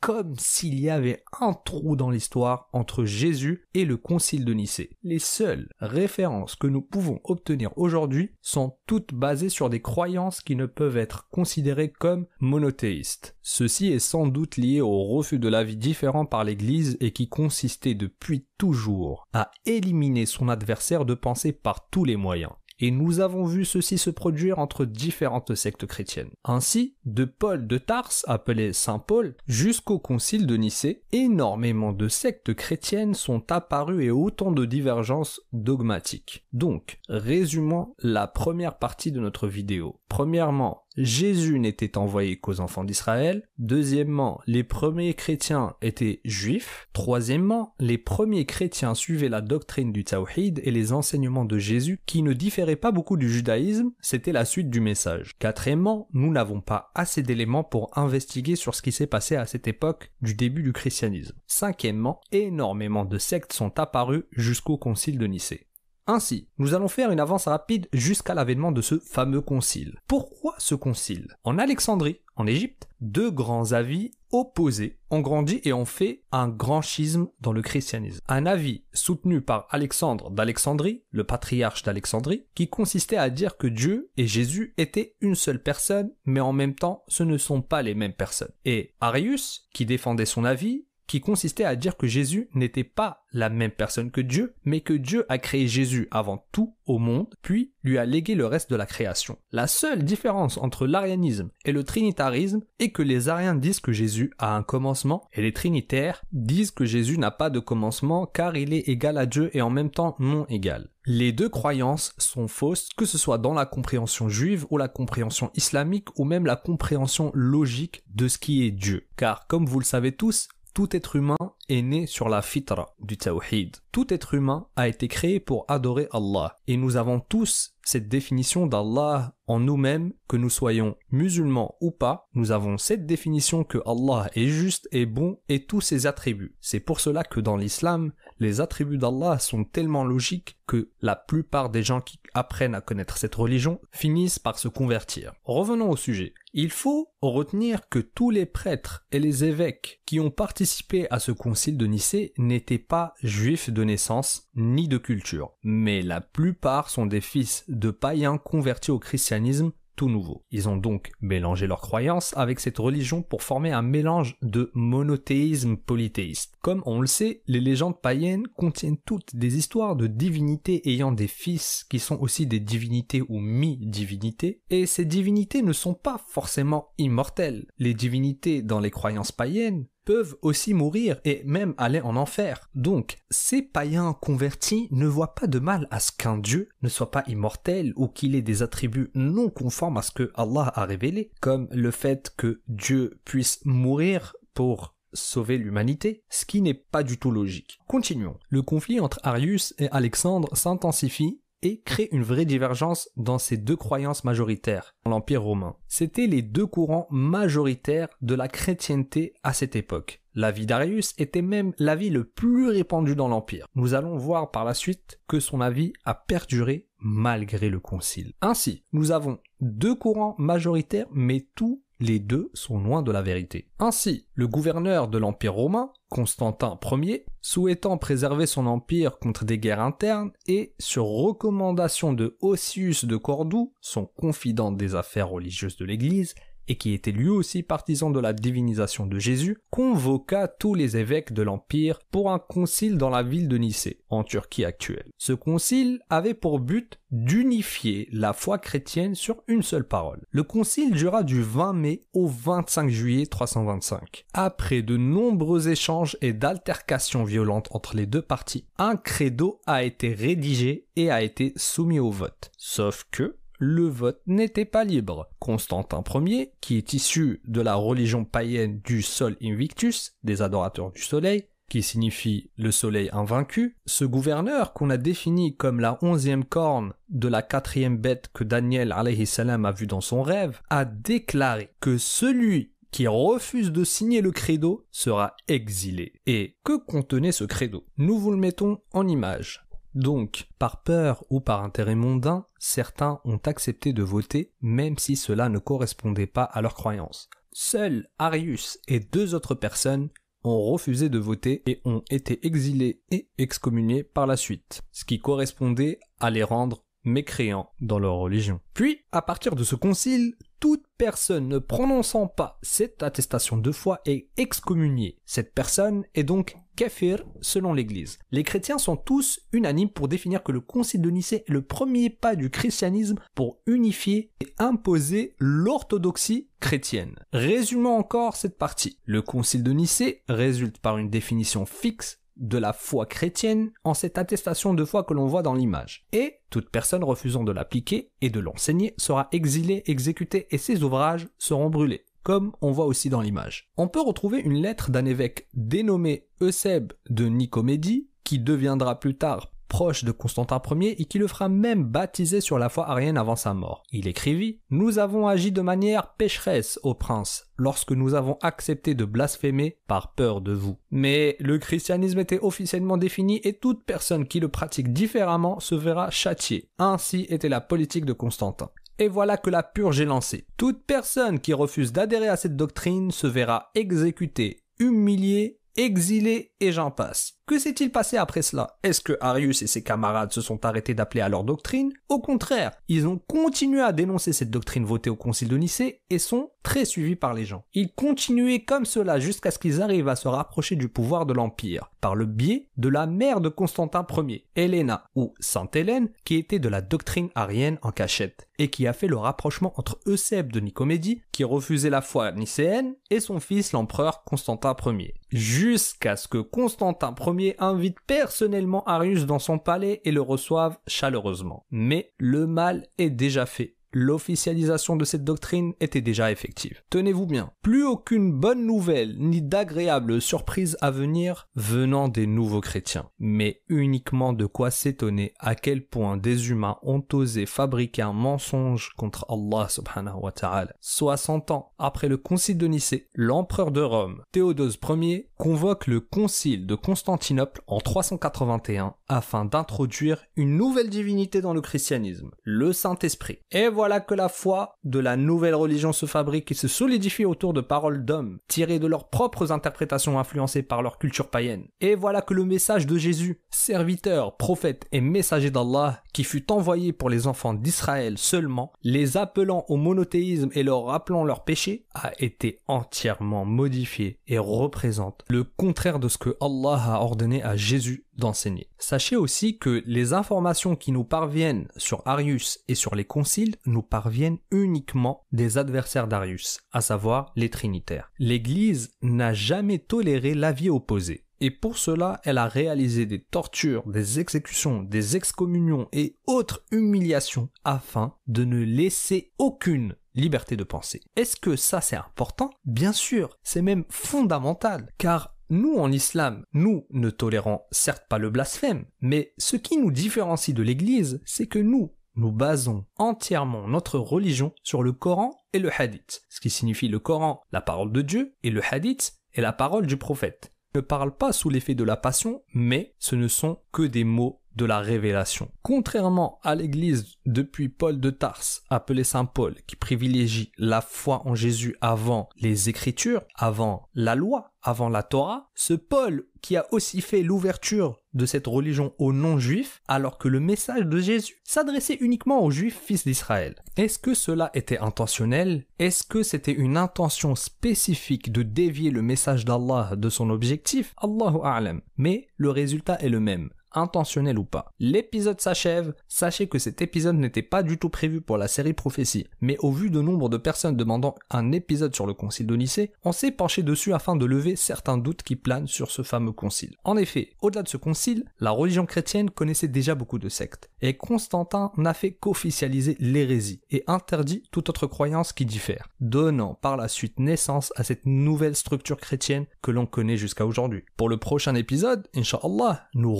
Comme 0.00 0.34
s'il 0.38 0.78
y 0.78 0.90
avait 0.90 1.22
un 1.40 1.52
trou 1.52 1.96
dans 1.96 2.10
l'histoire 2.10 2.68
entre 2.72 3.04
Jésus 3.04 3.64
et 3.74 3.84
le 3.84 3.96
concile 3.96 4.44
de 4.44 4.52
Nicée. 4.52 4.90
Les 5.02 5.18
seules 5.18 5.68
références 5.80 6.54
que 6.54 6.66
nous 6.66 6.82
pouvons 6.82 7.20
obtenir 7.24 7.76
aujourd'hui 7.76 8.32
sont 8.40 8.76
toutes 8.86 9.14
basées 9.14 9.48
sur 9.48 9.70
des 9.70 9.82
croyances 9.82 10.40
qui 10.40 10.56
ne 10.56 10.66
peuvent 10.66 10.96
être 10.96 11.28
considérées 11.30 11.90
comme 11.90 12.26
monothéistes. 12.40 13.36
Ceci 13.42 13.88
est 13.92 13.98
sans 13.98 14.26
doute 14.26 14.56
lié 14.56 14.80
au 14.80 15.04
refus 15.04 15.38
de 15.38 15.48
la 15.48 15.64
vie 15.64 15.76
différent 15.76 16.26
par 16.26 16.44
l'Église 16.44 16.96
et 17.00 17.12
qui 17.12 17.28
consistait 17.28 17.94
depuis 17.94 18.46
toujours 18.58 19.26
à 19.32 19.50
éliminer 19.64 20.26
son 20.26 20.48
adversaire 20.48 21.04
de 21.04 21.14
pensée 21.14 21.52
par 21.52 21.88
tous 21.88 22.04
les 22.04 22.16
moyens 22.16 22.52
et 22.78 22.90
nous 22.90 23.20
avons 23.20 23.44
vu 23.44 23.64
ceci 23.64 23.98
se 23.98 24.10
produire 24.10 24.58
entre 24.58 24.84
différentes 24.84 25.54
sectes 25.54 25.86
chrétiennes. 25.86 26.30
Ainsi, 26.44 26.94
de 27.04 27.24
Paul 27.24 27.66
de 27.66 27.78
Tarse, 27.78 28.24
appelé 28.28 28.72
Saint 28.72 28.98
Paul, 28.98 29.34
jusqu'au 29.46 29.98
concile 29.98 30.46
de 30.46 30.56
Nicée, 30.56 31.02
énormément 31.12 31.92
de 31.92 32.08
sectes 32.08 32.54
chrétiennes 32.54 33.14
sont 33.14 33.50
apparues 33.50 34.04
et 34.04 34.10
autant 34.10 34.52
de 34.52 34.64
divergences 34.64 35.40
dogmatiques. 35.52 36.46
Donc, 36.52 37.00
résumons 37.08 37.94
la 38.00 38.26
première 38.26 38.78
partie 38.78 39.12
de 39.12 39.20
notre 39.20 39.48
vidéo. 39.48 40.00
Premièrement, 40.08 40.85
Jésus 40.96 41.58
n'était 41.58 41.98
envoyé 41.98 42.36
qu'aux 42.36 42.60
enfants 42.60 42.84
d'Israël. 42.84 43.48
Deuxièmement, 43.58 44.40
les 44.46 44.64
premiers 44.64 45.14
chrétiens 45.14 45.74
étaient 45.82 46.20
juifs. 46.24 46.88
Troisièmement, 46.92 47.74
les 47.78 47.98
premiers 47.98 48.46
chrétiens 48.46 48.94
suivaient 48.94 49.28
la 49.28 49.40
doctrine 49.40 49.92
du 49.92 50.04
Tawhid 50.04 50.60
et 50.64 50.70
les 50.70 50.92
enseignements 50.92 51.44
de 51.44 51.58
Jésus 51.58 52.00
qui 52.06 52.22
ne 52.22 52.32
différaient 52.32 52.76
pas 52.76 52.92
beaucoup 52.92 53.16
du 53.16 53.30
judaïsme, 53.30 53.90
c'était 54.00 54.32
la 54.32 54.44
suite 54.44 54.70
du 54.70 54.80
message. 54.80 55.36
Quatrièmement, 55.38 56.08
nous 56.12 56.32
n'avons 56.32 56.60
pas 56.60 56.90
assez 56.94 57.22
d'éléments 57.22 57.64
pour 57.64 57.96
investiguer 57.96 58.56
sur 58.56 58.74
ce 58.74 58.82
qui 58.82 58.92
s'est 58.92 59.06
passé 59.06 59.36
à 59.36 59.46
cette 59.46 59.68
époque 59.68 60.10
du 60.22 60.34
début 60.34 60.62
du 60.62 60.72
christianisme. 60.72 61.36
Cinquièmement, 61.46 62.20
énormément 62.32 63.04
de 63.04 63.18
sectes 63.18 63.52
sont 63.52 63.78
apparues 63.78 64.24
jusqu'au 64.32 64.78
concile 64.78 65.18
de 65.18 65.26
Nicée. 65.26 65.66
Ainsi, 66.08 66.48
nous 66.58 66.74
allons 66.74 66.88
faire 66.88 67.10
une 67.10 67.18
avance 67.18 67.48
rapide 67.48 67.88
jusqu'à 67.92 68.34
l'avènement 68.34 68.70
de 68.70 68.80
ce 68.80 68.98
fameux 69.00 69.40
concile. 69.40 69.98
Pourquoi 70.06 70.54
ce 70.58 70.76
concile? 70.76 71.36
En 71.42 71.58
Alexandrie, 71.58 72.20
en 72.36 72.46
Égypte, 72.46 72.88
deux 73.00 73.30
grands 73.30 73.72
avis 73.72 74.12
opposés 74.30 74.98
ont 75.10 75.20
grandi 75.20 75.60
et 75.64 75.72
ont 75.72 75.84
fait 75.84 76.22
un 76.30 76.48
grand 76.48 76.82
schisme 76.82 77.26
dans 77.40 77.52
le 77.52 77.62
christianisme. 77.62 78.20
Un 78.28 78.46
avis 78.46 78.84
soutenu 78.92 79.40
par 79.40 79.66
Alexandre 79.70 80.30
d'Alexandrie, 80.30 81.02
le 81.10 81.24
patriarche 81.24 81.82
d'Alexandrie, 81.82 82.46
qui 82.54 82.68
consistait 82.68 83.16
à 83.16 83.30
dire 83.30 83.56
que 83.56 83.66
Dieu 83.66 84.10
et 84.16 84.26
Jésus 84.28 84.74
étaient 84.76 85.16
une 85.20 85.34
seule 85.34 85.62
personne, 85.62 86.12
mais 86.24 86.40
en 86.40 86.52
même 86.52 86.74
temps 86.74 87.04
ce 87.08 87.24
ne 87.24 87.38
sont 87.38 87.62
pas 87.62 87.82
les 87.82 87.94
mêmes 87.94 88.12
personnes. 88.12 88.52
Et 88.64 88.94
Arius, 89.00 89.68
qui 89.72 89.86
défendait 89.86 90.26
son 90.26 90.44
avis, 90.44 90.84
qui 91.06 91.20
consistait 91.20 91.64
à 91.64 91.76
dire 91.76 91.96
que 91.96 92.06
Jésus 92.06 92.48
n'était 92.54 92.84
pas 92.84 93.24
la 93.32 93.50
même 93.50 93.70
personne 93.70 94.10
que 94.10 94.20
Dieu, 94.20 94.54
mais 94.64 94.80
que 94.80 94.94
Dieu 94.94 95.26
a 95.28 95.38
créé 95.38 95.68
Jésus 95.68 96.08
avant 96.10 96.46
tout 96.52 96.74
au 96.86 96.98
monde, 96.98 97.34
puis 97.42 97.72
lui 97.82 97.98
a 97.98 98.04
légué 98.04 98.34
le 98.34 98.46
reste 98.46 98.70
de 98.70 98.76
la 98.76 98.86
création. 98.86 99.38
La 99.52 99.66
seule 99.66 100.04
différence 100.04 100.56
entre 100.58 100.86
l'arianisme 100.86 101.50
et 101.64 101.72
le 101.72 101.84
trinitarisme 101.84 102.62
est 102.78 102.90
que 102.90 103.02
les 103.02 103.28
ariens 103.28 103.54
disent 103.54 103.80
que 103.80 103.92
Jésus 103.92 104.32
a 104.38 104.56
un 104.56 104.62
commencement 104.62 105.28
et 105.32 105.42
les 105.42 105.52
trinitaires 105.52 106.22
disent 106.32 106.70
que 106.70 106.86
Jésus 106.86 107.18
n'a 107.18 107.30
pas 107.30 107.50
de 107.50 107.60
commencement 107.60 108.26
car 108.26 108.56
il 108.56 108.72
est 108.72 108.88
égal 108.88 109.18
à 109.18 109.26
Dieu 109.26 109.50
et 109.54 109.62
en 109.62 109.70
même 109.70 109.90
temps 109.90 110.16
non 110.18 110.46
égal. 110.48 110.88
Les 111.08 111.30
deux 111.30 111.48
croyances 111.48 112.14
sont 112.18 112.48
fausses, 112.48 112.88
que 112.96 113.04
ce 113.04 113.16
soit 113.16 113.38
dans 113.38 113.54
la 113.54 113.64
compréhension 113.64 114.28
juive 114.28 114.66
ou 114.70 114.76
la 114.76 114.88
compréhension 114.88 115.52
islamique 115.54 116.08
ou 116.18 116.24
même 116.24 116.46
la 116.46 116.56
compréhension 116.56 117.30
logique 117.32 118.02
de 118.12 118.26
ce 118.26 118.38
qui 118.38 118.66
est 118.66 118.72
Dieu. 118.72 119.06
Car 119.16 119.46
comme 119.46 119.66
vous 119.66 119.78
le 119.78 119.84
savez 119.84 120.10
tous, 120.10 120.48
tout 120.76 120.94
être 120.94 121.16
humain 121.16 121.38
est 121.70 121.80
né 121.80 122.06
sur 122.06 122.28
la 122.28 122.42
fitra 122.42 122.94
du 123.00 123.16
tawhid. 123.16 123.78
Tout 123.92 124.12
être 124.12 124.34
humain 124.34 124.66
a 124.76 124.88
été 124.88 125.08
créé 125.08 125.40
pour 125.40 125.64
adorer 125.68 126.06
Allah. 126.12 126.54
Et 126.66 126.76
nous 126.76 126.98
avons 126.98 127.18
tous 127.18 127.72
cette 127.82 128.08
définition 128.08 128.66
d'Allah 128.66 129.34
en 129.46 129.58
nous-mêmes, 129.58 130.12
que 130.28 130.36
nous 130.36 130.50
soyons 130.50 130.94
musulmans 131.10 131.76
ou 131.80 131.92
pas, 131.92 132.28
nous 132.34 132.50
avons 132.50 132.76
cette 132.76 133.06
définition 133.06 133.64
que 133.64 133.78
Allah 133.86 134.28
est 134.34 134.48
juste 134.48 134.86
et 134.92 135.06
bon 135.06 135.40
et 135.48 135.64
tous 135.64 135.80
ses 135.80 136.06
attributs. 136.06 136.54
C'est 136.60 136.80
pour 136.80 137.00
cela 137.00 137.24
que 137.24 137.40
dans 137.40 137.56
l'islam, 137.56 138.12
les 138.38 138.60
attributs 138.60 138.98
d'Allah 138.98 139.38
sont 139.38 139.64
tellement 139.64 140.04
logiques 140.04 140.58
que 140.66 140.90
la 141.00 141.16
plupart 141.16 141.70
des 141.70 141.82
gens 141.82 142.00
qui 142.00 142.18
apprennent 142.34 142.74
à 142.74 142.80
connaître 142.80 143.16
cette 143.16 143.34
religion 143.34 143.80
finissent 143.92 144.38
par 144.38 144.58
se 144.58 144.68
convertir. 144.68 145.32
Revenons 145.44 145.90
au 145.90 145.96
sujet. 145.96 146.34
Il 146.52 146.70
faut 146.70 147.08
retenir 147.20 147.88
que 147.88 147.98
tous 147.98 148.30
les 148.30 148.46
prêtres 148.46 149.06
et 149.12 149.18
les 149.18 149.44
évêques 149.44 150.02
qui 150.06 150.20
ont 150.20 150.30
participé 150.30 151.06
à 151.10 151.18
ce 151.18 151.32
concile 151.32 151.76
de 151.76 151.86
Nicée 151.86 152.32
n'étaient 152.38 152.78
pas 152.78 153.14
juifs 153.22 153.70
de 153.70 153.84
naissance 153.84 154.48
ni 154.54 154.88
de 154.88 154.98
culture, 154.98 155.52
mais 155.62 156.02
la 156.02 156.20
plupart 156.20 156.90
sont 156.90 157.06
des 157.06 157.20
fils 157.20 157.64
de 157.68 157.90
païens 157.90 158.38
convertis 158.38 158.90
au 158.90 158.98
christianisme 158.98 159.72
nouveau. 160.04 160.44
Ils 160.50 160.68
ont 160.68 160.76
donc 160.76 161.10
mélangé 161.20 161.66
leurs 161.66 161.80
croyances 161.80 162.34
avec 162.36 162.60
cette 162.60 162.78
religion 162.78 163.22
pour 163.22 163.42
former 163.42 163.72
un 163.72 163.82
mélange 163.82 164.36
de 164.42 164.70
monothéisme 164.74 165.76
polythéiste. 165.76 166.54
Comme 166.60 166.82
on 166.86 167.00
le 167.00 167.06
sait, 167.06 167.42
les 167.46 167.60
légendes 167.60 168.00
païennes 168.00 168.46
contiennent 168.56 168.98
toutes 168.98 169.34
des 169.34 169.56
histoires 169.56 169.96
de 169.96 170.06
divinités 170.06 170.88
ayant 170.90 171.12
des 171.12 171.28
fils 171.28 171.84
qui 171.88 171.98
sont 171.98 172.18
aussi 172.20 172.46
des 172.46 172.60
divinités 172.60 173.22
ou 173.28 173.40
mi-divinités, 173.40 174.60
et 174.70 174.86
ces 174.86 175.04
divinités 175.04 175.62
ne 175.62 175.72
sont 175.72 175.94
pas 175.94 176.20
forcément 176.28 176.88
immortelles. 176.98 177.66
Les 177.78 177.94
divinités 177.94 178.62
dans 178.62 178.80
les 178.80 178.90
croyances 178.90 179.32
païennes 179.32 179.86
peuvent 180.06 180.36
aussi 180.40 180.72
mourir 180.72 181.20
et 181.26 181.42
même 181.44 181.74
aller 181.76 182.00
en 182.00 182.16
enfer. 182.16 182.70
Donc, 182.74 183.18
ces 183.28 183.60
païens 183.60 184.16
convertis 184.18 184.88
ne 184.90 185.06
voient 185.06 185.34
pas 185.34 185.48
de 185.48 185.58
mal 185.58 185.86
à 185.90 186.00
ce 186.00 186.12
qu'un 186.12 186.38
dieu 186.38 186.70
ne 186.80 186.88
soit 186.88 187.10
pas 187.10 187.24
immortel 187.26 187.92
ou 187.96 188.08
qu'il 188.08 188.34
ait 188.34 188.40
des 188.40 188.62
attributs 188.62 189.10
non 189.14 189.50
conformes 189.50 189.98
à 189.98 190.02
ce 190.02 190.12
que 190.12 190.30
Allah 190.34 190.72
a 190.74 190.86
révélé, 190.86 191.30
comme 191.40 191.68
le 191.72 191.90
fait 191.90 192.32
que 192.38 192.62
Dieu 192.68 193.20
puisse 193.24 193.60
mourir 193.66 194.34
pour 194.54 194.94
sauver 195.12 195.58
l'humanité, 195.58 196.22
ce 196.30 196.44
qui 196.44 196.60
n'est 196.60 196.74
pas 196.74 197.02
du 197.02 197.18
tout 197.18 197.30
logique. 197.30 197.78
Continuons. 197.86 198.38
Le 198.48 198.62
conflit 198.62 199.00
entre 199.00 199.18
Arius 199.22 199.74
et 199.78 199.88
Alexandre 199.90 200.54
s'intensifie 200.56 201.40
et 201.62 201.80
crée 201.80 202.08
une 202.12 202.22
vraie 202.22 202.44
divergence 202.44 203.08
dans 203.16 203.38
ces 203.38 203.56
deux 203.56 203.76
croyances 203.76 204.24
majoritaires 204.24 204.94
dans 205.04 205.10
l'Empire 205.10 205.42
romain. 205.42 205.76
C'étaient 205.88 206.26
les 206.26 206.42
deux 206.42 206.66
courants 206.66 207.06
majoritaires 207.10 208.08
de 208.22 208.34
la 208.34 208.48
chrétienté 208.48 209.34
à 209.42 209.52
cette 209.52 209.76
époque. 209.76 210.22
L'avis 210.34 210.66
d'Arius 210.66 211.14
était 211.16 211.42
même 211.42 211.72
l'avis 211.78 212.10
le 212.10 212.24
plus 212.24 212.68
répandu 212.68 213.16
dans 213.16 213.28
l'Empire. 213.28 213.66
Nous 213.74 213.94
allons 213.94 214.18
voir 214.18 214.50
par 214.50 214.64
la 214.64 214.74
suite 214.74 215.18
que 215.28 215.40
son 215.40 215.62
avis 215.62 215.94
a 216.04 216.14
perduré 216.14 216.88
malgré 216.98 217.70
le 217.70 217.80
concile. 217.80 218.34
Ainsi, 218.42 218.84
nous 218.92 219.12
avons 219.12 219.38
deux 219.60 219.94
courants 219.94 220.34
majoritaires, 220.38 221.06
mais 221.10 221.46
tous 221.54 221.82
les 222.00 222.18
deux 222.18 222.50
sont 222.54 222.78
loin 222.78 223.02
de 223.02 223.12
la 223.12 223.22
vérité. 223.22 223.68
Ainsi, 223.78 224.26
le 224.34 224.46
gouverneur 224.48 225.08
de 225.08 225.18
l'Empire 225.18 225.54
romain, 225.54 225.92
Constantin 226.08 226.78
Ier, 226.92 227.26
souhaitant 227.40 227.98
préserver 227.98 228.46
son 228.46 228.66
empire 228.66 229.18
contre 229.18 229.44
des 229.44 229.58
guerres 229.58 229.80
internes 229.80 230.32
et, 230.46 230.74
sur 230.78 231.04
recommandation 231.04 232.12
de 232.12 232.36
Ossius 232.40 233.04
de 233.04 233.16
Cordoue, 233.16 233.72
son 233.80 234.06
confident 234.06 234.72
des 234.72 234.94
affaires 234.94 235.30
religieuses 235.30 235.76
de 235.76 235.84
l'Église, 235.84 236.34
et 236.68 236.76
qui 236.76 236.92
était 236.92 237.12
lui 237.12 237.28
aussi 237.28 237.62
partisan 237.62 238.10
de 238.10 238.20
la 238.20 238.32
divinisation 238.32 239.06
de 239.06 239.18
Jésus, 239.18 239.58
convoqua 239.70 240.48
tous 240.48 240.74
les 240.74 240.96
évêques 240.96 241.32
de 241.32 241.42
l'Empire 241.42 242.00
pour 242.10 242.30
un 242.30 242.38
concile 242.38 242.98
dans 242.98 243.10
la 243.10 243.22
ville 243.22 243.48
de 243.48 243.58
Nicée, 243.58 244.00
en 244.10 244.24
Turquie 244.24 244.64
actuelle. 244.64 245.10
Ce 245.18 245.32
concile 245.32 246.00
avait 246.10 246.34
pour 246.34 246.58
but 246.58 246.98
d'unifier 247.10 248.08
la 248.12 248.32
foi 248.32 248.58
chrétienne 248.58 249.14
sur 249.14 249.42
une 249.46 249.62
seule 249.62 249.86
parole. 249.86 250.24
Le 250.30 250.42
concile 250.42 250.92
dura 250.92 251.22
du 251.22 251.42
20 251.42 251.72
mai 251.72 252.02
au 252.12 252.26
25 252.26 252.88
juillet 252.90 253.26
325. 253.26 254.24
Après 254.34 254.82
de 254.82 254.96
nombreux 254.96 255.68
échanges 255.68 256.16
et 256.20 256.32
d'altercations 256.32 257.24
violentes 257.24 257.68
entre 257.70 257.96
les 257.96 258.06
deux 258.06 258.22
parties, 258.22 258.66
un 258.78 258.96
credo 258.96 259.60
a 259.66 259.84
été 259.84 260.12
rédigé 260.12 260.86
et 260.96 261.10
a 261.10 261.22
été 261.22 261.52
soumis 261.56 262.00
au 262.00 262.10
vote. 262.10 262.50
Sauf 262.56 263.06
que, 263.10 263.36
le 263.58 263.86
vote 263.88 264.20
n'était 264.26 264.64
pas 264.64 264.84
libre. 264.84 265.28
Constantin 265.38 266.02
Ier, 266.14 266.52
qui 266.60 266.76
est 266.76 266.92
issu 266.92 267.40
de 267.46 267.60
la 267.60 267.74
religion 267.74 268.24
païenne 268.24 268.80
du 268.84 269.02
Sol 269.02 269.36
Invictus, 269.42 270.14
des 270.22 270.42
adorateurs 270.42 270.92
du 270.92 271.02
soleil, 271.02 271.46
qui 271.68 271.82
signifie 271.82 272.50
le 272.56 272.70
soleil 272.70 273.10
invaincu, 273.12 273.76
ce 273.86 274.04
gouverneur 274.04 274.72
qu'on 274.72 274.90
a 274.90 274.96
défini 274.96 275.56
comme 275.56 275.80
la 275.80 275.98
onzième 276.02 276.44
corne 276.44 276.92
de 277.08 277.28
la 277.28 277.42
quatrième 277.42 277.98
bête 277.98 278.28
que 278.32 278.44
Daniel 278.44 278.94
salam 279.24 279.64
a 279.64 279.72
vu 279.72 279.86
dans 279.86 280.00
son 280.00 280.22
rêve, 280.22 280.60
a 280.70 280.84
déclaré 280.84 281.70
que 281.80 281.98
celui 281.98 282.72
qui 282.92 283.08
refuse 283.08 283.72
de 283.72 283.84
signer 283.84 284.20
le 284.20 284.30
credo 284.30 284.86
sera 284.90 285.34
exilé. 285.48 286.14
Et 286.26 286.56
que 286.64 286.78
contenait 286.78 287.32
ce 287.32 287.44
credo? 287.44 287.84
Nous 287.98 288.18
vous 288.18 288.30
le 288.30 288.38
mettons 288.38 288.78
en 288.92 289.06
image. 289.06 289.65
Donc, 289.96 290.46
par 290.58 290.82
peur 290.82 291.24
ou 291.30 291.40
par 291.40 291.64
intérêt 291.64 291.94
mondain, 291.94 292.44
certains 292.58 293.18
ont 293.24 293.40
accepté 293.46 293.94
de 293.94 294.02
voter 294.02 294.52
même 294.60 294.98
si 294.98 295.16
cela 295.16 295.48
ne 295.48 295.58
correspondait 295.58 296.26
pas 296.26 296.44
à 296.44 296.60
leurs 296.60 296.74
croyances. 296.74 297.30
Seuls 297.50 298.06
Arius 298.18 298.78
et 298.88 299.00
deux 299.00 299.34
autres 299.34 299.54
personnes 299.54 300.10
ont 300.44 300.60
refusé 300.70 301.08
de 301.08 301.18
voter 301.18 301.62
et 301.64 301.80
ont 301.86 302.02
été 302.10 302.46
exilés 302.46 303.00
et 303.10 303.30
excommuniés 303.38 304.04
par 304.04 304.26
la 304.26 304.36
suite, 304.36 304.82
ce 304.92 305.06
qui 305.06 305.18
correspondait 305.18 305.98
à 306.20 306.28
les 306.28 306.42
rendre 306.42 306.84
mécréants 307.04 307.70
dans 307.80 307.98
leur 307.98 308.16
religion. 308.16 308.60
Puis, 308.74 309.00
à 309.12 309.22
partir 309.22 309.56
de 309.56 309.64
ce 309.64 309.76
concile, 309.76 310.36
toute 310.60 310.84
personne 310.98 311.48
ne 311.48 311.58
prononçant 311.58 312.26
pas 312.26 312.58
cette 312.62 313.02
attestation 313.02 313.56
de 313.56 313.72
foi 313.72 314.00
est 314.06 314.28
excommuniée. 314.36 315.18
Cette 315.26 315.54
personne 315.54 316.04
est 316.14 316.24
donc 316.24 316.56
kafir 316.76 317.24
selon 317.40 317.72
l'Église. 317.72 318.18
Les 318.30 318.42
chrétiens 318.42 318.78
sont 318.78 318.96
tous 318.96 319.40
unanimes 319.52 319.90
pour 319.90 320.08
définir 320.08 320.42
que 320.42 320.52
le 320.52 320.60
concile 320.60 321.02
de 321.02 321.10
Nicée 321.10 321.44
est 321.46 321.52
le 321.52 321.62
premier 321.62 322.10
pas 322.10 322.36
du 322.36 322.50
christianisme 322.50 323.18
pour 323.34 323.58
unifier 323.66 324.30
et 324.40 324.52
imposer 324.58 325.34
l'orthodoxie 325.38 326.48
chrétienne. 326.60 327.16
Résumons 327.32 327.96
encore 327.96 328.36
cette 328.36 328.58
partie. 328.58 328.98
Le 329.04 329.22
concile 329.22 329.62
de 329.62 329.72
Nicée 329.72 330.22
résulte 330.28 330.78
par 330.78 330.98
une 330.98 331.10
définition 331.10 331.66
fixe 331.66 332.20
de 332.36 332.58
la 332.58 332.72
foi 332.72 333.06
chrétienne 333.06 333.72
en 333.84 333.94
cette 333.94 334.18
attestation 334.18 334.74
de 334.74 334.84
foi 334.84 335.04
que 335.04 335.14
l'on 335.14 335.26
voit 335.26 335.42
dans 335.42 335.54
l'image. 335.54 336.06
Et 336.12 336.40
toute 336.50 336.70
personne 336.70 337.04
refusant 337.04 337.44
de 337.44 337.52
l'appliquer 337.52 338.10
et 338.20 338.30
de 338.30 338.40
l'enseigner 338.40 338.94
sera 338.98 339.28
exilée, 339.32 339.82
exécutée 339.86 340.46
et 340.50 340.58
ses 340.58 340.82
ouvrages 340.82 341.28
seront 341.38 341.70
brûlés 341.70 342.04
comme 342.22 342.50
on 342.60 342.72
voit 342.72 342.86
aussi 342.86 343.08
dans 343.08 343.20
l'image. 343.20 343.70
On 343.76 343.86
peut 343.86 344.00
retrouver 344.00 344.40
une 344.40 344.60
lettre 344.60 344.90
d'un 344.90 345.04
évêque 345.04 345.46
dénommé 345.54 346.26
Eusèbe 346.40 346.92
de 347.08 347.26
Nicomédie, 347.26 348.08
qui 348.24 348.40
deviendra 348.40 348.98
plus 348.98 349.16
tard 349.16 349.52
proche 349.68 350.04
de 350.04 350.12
Constantin 350.12 350.60
Ier 350.70 351.00
et 351.00 351.04
qui 351.04 351.18
le 351.18 351.26
fera 351.26 351.48
même 351.48 351.84
baptiser 351.84 352.40
sur 352.40 352.58
la 352.58 352.68
foi 352.68 352.88
arienne 352.88 353.16
avant 353.16 353.36
sa 353.36 353.54
mort. 353.54 353.82
Il 353.92 354.08
écrivit 354.08 354.60
Nous 354.70 354.98
avons 354.98 355.26
agi 355.26 355.52
de 355.52 355.60
manière 355.60 356.14
pécheresse, 356.14 356.78
ô 356.82 356.94
prince, 356.94 357.46
lorsque 357.56 357.92
nous 357.92 358.14
avons 358.14 358.38
accepté 358.42 358.94
de 358.94 359.04
blasphémer 359.04 359.78
par 359.86 360.14
peur 360.14 360.40
de 360.40 360.52
vous. 360.52 360.76
Mais 360.90 361.36
le 361.40 361.58
christianisme 361.58 362.18
était 362.18 362.40
officiellement 362.40 362.96
défini 362.96 363.40
et 363.44 363.54
toute 363.54 363.84
personne 363.84 364.26
qui 364.26 364.40
le 364.40 364.48
pratique 364.48 364.92
différemment 364.92 365.60
se 365.60 365.74
verra 365.74 366.10
châtiée. 366.10 366.70
Ainsi 366.78 367.26
était 367.28 367.48
la 367.48 367.60
politique 367.60 368.04
de 368.04 368.12
Constantin. 368.12 368.70
Et 368.98 369.08
voilà 369.08 369.36
que 369.36 369.50
la 369.50 369.62
purge 369.62 370.00
est 370.00 370.06
lancée. 370.06 370.46
Toute 370.56 370.82
personne 370.84 371.38
qui 371.38 371.52
refuse 371.52 371.92
d'adhérer 371.92 372.28
à 372.28 372.36
cette 372.36 372.56
doctrine 372.56 373.10
se 373.10 373.26
verra 373.26 373.70
exécutée, 373.74 374.62
humiliée 374.78 375.60
exilé 375.76 376.52
et 376.60 376.72
j'en 376.72 376.90
passe. 376.90 377.35
Que 377.46 377.60
s'est-il 377.60 377.92
passé 377.92 378.16
après 378.16 378.42
cela? 378.42 378.76
Est-ce 378.82 379.00
que 379.00 379.16
Arius 379.20 379.62
et 379.62 379.68
ses 379.68 379.84
camarades 379.84 380.32
se 380.32 380.40
sont 380.40 380.64
arrêtés 380.64 380.94
d'appeler 380.94 381.20
à 381.20 381.28
leur 381.28 381.44
doctrine? 381.44 381.92
Au 382.08 382.18
contraire, 382.18 382.72
ils 382.88 383.06
ont 383.06 383.20
continué 383.28 383.80
à 383.80 383.92
dénoncer 383.92 384.32
cette 384.32 384.50
doctrine 384.50 384.84
votée 384.84 385.10
au 385.10 385.14
concile 385.14 385.46
de 385.46 385.56
Nicée 385.56 386.02
et 386.10 386.18
sont 386.18 386.50
très 386.64 386.84
suivis 386.84 387.14
par 387.14 387.34
les 387.34 387.44
gens. 387.44 387.62
Ils 387.72 387.92
continuaient 387.92 388.64
comme 388.64 388.84
cela 388.84 389.20
jusqu'à 389.20 389.52
ce 389.52 389.60
qu'ils 389.60 389.80
arrivent 389.80 390.08
à 390.08 390.16
se 390.16 390.26
rapprocher 390.26 390.74
du 390.74 390.88
pouvoir 390.88 391.24
de 391.24 391.34
l'Empire 391.34 391.92
par 392.00 392.16
le 392.16 392.26
biais 392.26 392.68
de 392.78 392.88
la 392.88 393.06
mère 393.06 393.40
de 393.40 393.48
Constantin 393.48 394.04
Ier, 394.10 394.48
Helena 394.56 395.04
ou 395.14 395.32
Sainte 395.38 395.76
Hélène, 395.76 396.08
qui 396.24 396.34
était 396.34 396.58
de 396.58 396.68
la 396.68 396.80
doctrine 396.80 397.28
arienne 397.36 397.78
en 397.82 397.92
cachette 397.92 398.48
et 398.58 398.68
qui 398.68 398.86
a 398.86 398.92
fait 398.92 399.06
le 399.06 399.16
rapprochement 399.16 399.72
entre 399.76 400.00
Eusèbe 400.06 400.50
de 400.50 400.60
Nicomédie, 400.60 401.22
qui 401.30 401.44
refusait 401.44 401.90
la 401.90 402.00
foi 402.00 402.32
nicéenne, 402.32 402.94
et 403.10 403.20
son 403.20 403.38
fils 403.38 403.72
l'empereur 403.72 404.24
Constantin 404.24 404.74
Ier. 404.86 405.14
Jusqu'à 405.30 406.16
ce 406.16 406.26
que 406.26 406.38
Constantin 406.38 407.14
Ier 407.18 407.35
invite 407.58 407.98
personnellement 408.06 408.84
Arius 408.84 409.26
dans 409.26 409.38
son 409.38 409.58
palais 409.58 410.00
et 410.04 410.12
le 410.12 410.20
reçoive 410.20 410.78
chaleureusement. 410.86 411.66
Mais 411.70 412.12
le 412.18 412.46
mal 412.46 412.86
est 412.98 413.10
déjà 413.10 413.46
fait 413.46 413.76
l'officialisation 413.96 414.94
de 414.94 415.06
cette 415.06 415.24
doctrine 415.24 415.72
était 415.80 416.02
déjà 416.02 416.30
effective. 416.30 416.82
Tenez-vous 416.90 417.24
bien, 417.24 417.50
plus 417.62 417.86
aucune 417.86 418.30
bonne 418.30 418.66
nouvelle 418.66 419.16
ni 419.18 419.40
d'agréable 419.40 420.20
surprise 420.20 420.76
à 420.82 420.90
venir 420.90 421.48
venant 421.54 422.08
des 422.08 422.26
nouveaux 422.26 422.60
chrétiens, 422.60 423.08
mais 423.18 423.62
uniquement 423.70 424.34
de 424.34 424.44
quoi 424.44 424.70
s'étonner 424.70 425.32
à 425.38 425.54
quel 425.54 425.86
point 425.86 426.18
des 426.18 426.50
humains 426.50 426.76
ont 426.82 427.02
osé 427.14 427.46
fabriquer 427.46 428.02
un 428.02 428.12
mensonge 428.12 428.92
contre 428.98 429.24
Allah 429.30 429.70
subhanahu 429.70 430.20
wa 430.20 430.32
ta'ala. 430.32 430.74
60 430.82 431.50
ans 431.50 431.72
après 431.78 432.08
le 432.08 432.18
concile 432.18 432.58
de 432.58 432.66
Nicée, 432.66 433.08
l'empereur 433.14 433.70
de 433.70 433.80
Rome, 433.80 434.22
Théodose 434.30 434.78
Ier, 434.90 435.30
convoque 435.38 435.86
le 435.86 436.00
concile 436.00 436.66
de 436.66 436.74
Constantinople 436.74 437.62
en 437.66 437.78
381 437.78 438.94
afin 439.08 439.44
d'introduire 439.44 440.24
une 440.36 440.56
nouvelle 440.56 440.90
divinité 440.90 441.40
dans 441.40 441.52
le 441.52 441.60
christianisme, 441.60 442.30
le 442.42 442.72
Saint-Esprit. 442.72 443.38
Et 443.50 443.68
voilà 443.68 444.00
que 444.00 444.14
la 444.14 444.28
foi 444.28 444.78
de 444.84 444.98
la 444.98 445.16
nouvelle 445.16 445.54
religion 445.54 445.92
se 445.92 446.06
fabrique 446.06 446.50
et 446.50 446.54
se 446.54 446.68
solidifie 446.68 447.24
autour 447.24 447.52
de 447.52 447.60
paroles 447.60 448.04
d'hommes, 448.04 448.38
tirées 448.48 448.78
de 448.78 448.86
leurs 448.86 449.08
propres 449.08 449.52
interprétations 449.52 450.18
influencées 450.18 450.62
par 450.62 450.82
leur 450.82 450.98
culture 450.98 451.30
païenne. 451.30 451.68
Et 451.80 451.94
voilà 451.94 452.22
que 452.22 452.34
le 452.34 452.44
message 452.44 452.86
de 452.86 452.96
Jésus, 452.96 453.42
serviteur, 453.50 454.36
prophète 454.36 454.86
et 454.92 455.00
messager 455.00 455.50
d'Allah, 455.50 456.02
qui 456.12 456.24
fut 456.24 456.50
envoyé 456.50 456.92
pour 456.92 457.10
les 457.10 457.26
enfants 457.26 457.54
d'Israël 457.54 458.16
seulement, 458.16 458.72
les 458.82 459.16
appelant 459.16 459.64
au 459.68 459.76
monothéisme 459.76 460.50
et 460.54 460.62
leur 460.62 460.84
rappelant 460.84 461.24
leurs 461.24 461.44
péchés, 461.44 461.86
a 461.94 462.12
été 462.18 462.58
entièrement 462.66 463.44
modifié 463.44 464.18
et 464.26 464.38
représente 464.38 465.25
le 465.28 465.44
contraire 465.44 465.98
de 465.98 466.08
ce 466.08 466.18
que 466.18 466.36
Allah 466.40 466.94
a 466.94 467.00
ordonné 467.00 467.42
à 467.42 467.56
Jésus 467.56 468.06
d'enseigner. 468.14 468.70
Sachez 468.78 469.16
aussi 469.16 469.58
que 469.58 469.82
les 469.86 470.12
informations 470.12 470.76
qui 470.76 470.92
nous 470.92 471.04
parviennent 471.04 471.68
sur 471.76 472.02
Arius 472.06 472.60
et 472.68 472.74
sur 472.74 472.94
les 472.94 473.04
conciles 473.04 473.56
nous 473.66 473.82
parviennent 473.82 474.38
uniquement 474.50 475.24
des 475.32 475.58
adversaires 475.58 476.08
d'Arius, 476.08 476.60
à 476.72 476.80
savoir 476.80 477.32
les 477.36 477.50
trinitaires. 477.50 478.10
L'Église 478.18 478.90
n'a 479.02 479.32
jamais 479.32 479.78
toléré 479.78 480.34
l'avis 480.34 480.70
opposé. 480.70 481.26
Et 481.40 481.50
pour 481.50 481.76
cela, 481.76 482.20
elle 482.24 482.38
a 482.38 482.48
réalisé 482.48 483.04
des 483.04 483.20
tortures, 483.22 483.86
des 483.86 484.20
exécutions, 484.20 484.82
des 484.82 485.16
excommunions 485.16 485.88
et 485.92 486.16
autres 486.26 486.64
humiliations 486.70 487.50
afin 487.64 488.14
de 488.26 488.44
ne 488.44 488.62
laisser 488.64 489.32
aucune 489.38 489.96
liberté 490.16 490.56
de 490.56 490.64
penser. 490.64 491.02
Est-ce 491.14 491.36
que 491.36 491.56
ça 491.56 491.80
c'est 491.80 491.96
important? 491.96 492.50
Bien 492.64 492.92
sûr, 492.92 493.38
c'est 493.42 493.62
même 493.62 493.84
fondamental, 493.88 494.90
car 494.98 495.36
nous, 495.48 495.76
en 495.76 495.92
islam, 495.92 496.44
nous 496.52 496.86
ne 496.90 497.08
tolérons 497.08 497.60
certes 497.70 498.06
pas 498.08 498.18
le 498.18 498.30
blasphème, 498.30 498.84
mais 499.00 499.32
ce 499.38 499.56
qui 499.56 499.76
nous 499.76 499.92
différencie 499.92 500.54
de 500.54 500.62
l'Église, 500.62 501.22
c'est 501.24 501.46
que 501.46 501.60
nous, 501.60 501.94
nous 502.16 502.32
basons 502.32 502.84
entièrement 502.96 503.68
notre 503.68 503.98
religion 503.98 504.52
sur 504.64 504.82
le 504.82 504.92
Coran 504.92 505.38
et 505.52 505.60
le 505.60 505.70
Hadith, 505.70 506.24
ce 506.28 506.40
qui 506.40 506.50
signifie 506.50 506.88
le 506.88 506.98
Coran, 506.98 507.42
la 507.52 507.60
parole 507.60 507.92
de 507.92 508.02
Dieu, 508.02 508.34
et 508.42 508.50
le 508.50 508.62
Hadith 508.68 509.20
est 509.34 509.40
la 509.40 509.52
parole 509.52 509.86
du 509.86 509.96
prophète. 509.96 510.52
ne 510.74 510.80
parle 510.80 511.14
pas 511.16 511.32
sous 511.32 511.48
l'effet 511.48 511.74
de 511.74 511.84
la 511.84 511.96
passion, 511.96 512.42
mais 512.52 512.94
ce 512.98 513.14
ne 513.14 513.28
sont 513.28 513.60
que 513.70 513.82
des 513.82 514.04
mots 514.04 514.42
de 514.56 514.64
la 514.64 514.80
révélation. 514.80 515.50
Contrairement 515.62 516.40
à 516.42 516.54
l'église 516.54 517.06
depuis 517.26 517.68
Paul 517.68 518.00
de 518.00 518.10
Tarse, 518.10 518.64
appelé 518.70 519.04
Saint 519.04 519.26
Paul, 519.26 519.54
qui 519.66 519.76
privilégie 519.76 520.52
la 520.58 520.80
foi 520.80 521.22
en 521.26 521.34
Jésus 521.34 521.76
avant 521.80 522.28
les 522.40 522.68
écritures, 522.68 523.22
avant 523.34 523.88
la 523.94 524.14
loi, 524.14 524.52
avant 524.62 524.88
la 524.88 525.02
Torah, 525.02 525.50
ce 525.54 525.74
Paul 525.74 526.26
qui 526.40 526.56
a 526.56 526.66
aussi 526.72 527.00
fait 527.00 527.22
l'ouverture 527.22 528.00
de 528.14 528.26
cette 528.26 528.46
religion 528.46 528.94
aux 528.98 529.12
non-juifs, 529.12 529.82
alors 529.88 530.16
que 530.16 530.28
le 530.28 530.40
message 530.40 530.86
de 530.86 530.98
Jésus 530.98 531.34
s'adressait 531.44 531.98
uniquement 532.00 532.42
aux 532.42 532.50
juifs 532.50 532.80
fils 532.80 533.04
d'Israël. 533.04 533.56
Est-ce 533.76 533.98
que 533.98 534.14
cela 534.14 534.50
était 534.54 534.78
intentionnel? 534.78 535.66
Est-ce 535.78 536.04
que 536.04 536.22
c'était 536.22 536.52
une 536.52 536.76
intention 536.76 537.34
spécifique 537.34 538.32
de 538.32 538.42
dévier 538.42 538.90
le 538.90 539.02
message 539.02 539.44
d'Allah 539.44 539.92
de 539.96 540.08
son 540.08 540.30
objectif? 540.30 540.94
Allahu 540.96 541.38
a'lam. 541.44 541.80
Mais 541.96 542.28
le 542.36 542.50
résultat 542.50 542.98
est 543.00 543.08
le 543.08 543.20
même 543.20 543.50
intentionnel 543.76 544.38
ou 544.38 544.44
pas. 544.44 544.72
L'épisode 544.78 545.40
s'achève, 545.40 545.94
sachez 546.08 546.48
que 546.48 546.58
cet 546.58 546.82
épisode 546.82 547.16
n'était 547.16 547.42
pas 547.42 547.62
du 547.62 547.78
tout 547.78 547.88
prévu 547.88 548.20
pour 548.20 548.38
la 548.38 548.48
série 548.48 548.72
Prophétie, 548.72 549.26
mais 549.40 549.56
au 549.60 549.70
vu 549.70 549.88
de 549.90 550.00
nombre 550.00 550.28
de 550.28 550.36
personnes 550.36 550.76
demandant 550.76 551.14
un 551.30 551.52
épisode 551.52 551.94
sur 551.94 552.06
le 552.06 552.12
concile 552.12 552.46
de 552.46 552.56
on 553.04 553.12
s'est 553.12 553.30
penché 553.30 553.62
dessus 553.62 553.92
afin 553.92 554.16
de 554.16 554.24
lever 554.24 554.56
certains 554.56 554.98
doutes 554.98 555.22
qui 555.22 555.36
planent 555.36 555.68
sur 555.68 555.90
ce 555.90 556.02
fameux 556.02 556.32
concile. 556.32 556.74
En 556.84 556.96
effet, 556.96 557.30
au-delà 557.40 557.62
de 557.62 557.68
ce 557.68 557.76
concile, 557.76 558.24
la 558.40 558.50
religion 558.50 558.86
chrétienne 558.86 559.30
connaissait 559.30 559.68
déjà 559.68 559.94
beaucoup 559.94 560.18
de 560.18 560.28
sectes, 560.28 560.70
et 560.80 560.96
Constantin 560.96 561.70
n'a 561.76 561.94
fait 561.94 562.12
qu'officialiser 562.12 562.96
l'hérésie 562.98 563.60
et 563.70 563.84
interdit 563.86 564.42
toute 564.50 564.68
autre 564.68 564.86
croyance 564.86 565.32
qui 565.32 565.44
diffère, 565.44 565.88
donnant 566.00 566.54
par 566.54 566.76
la 566.76 566.88
suite 566.88 567.20
naissance 567.20 567.72
à 567.76 567.84
cette 567.84 568.06
nouvelle 568.06 568.56
structure 568.56 568.96
chrétienne 568.96 569.46
que 569.62 569.70
l'on 569.70 569.86
connaît 569.86 570.16
jusqu'à 570.16 570.46
aujourd'hui. 570.46 570.84
Pour 570.96 571.08
le 571.08 571.18
prochain 571.18 571.54
épisode, 571.54 572.08
Inch'Allah, 572.14 572.88
nous 572.94 573.14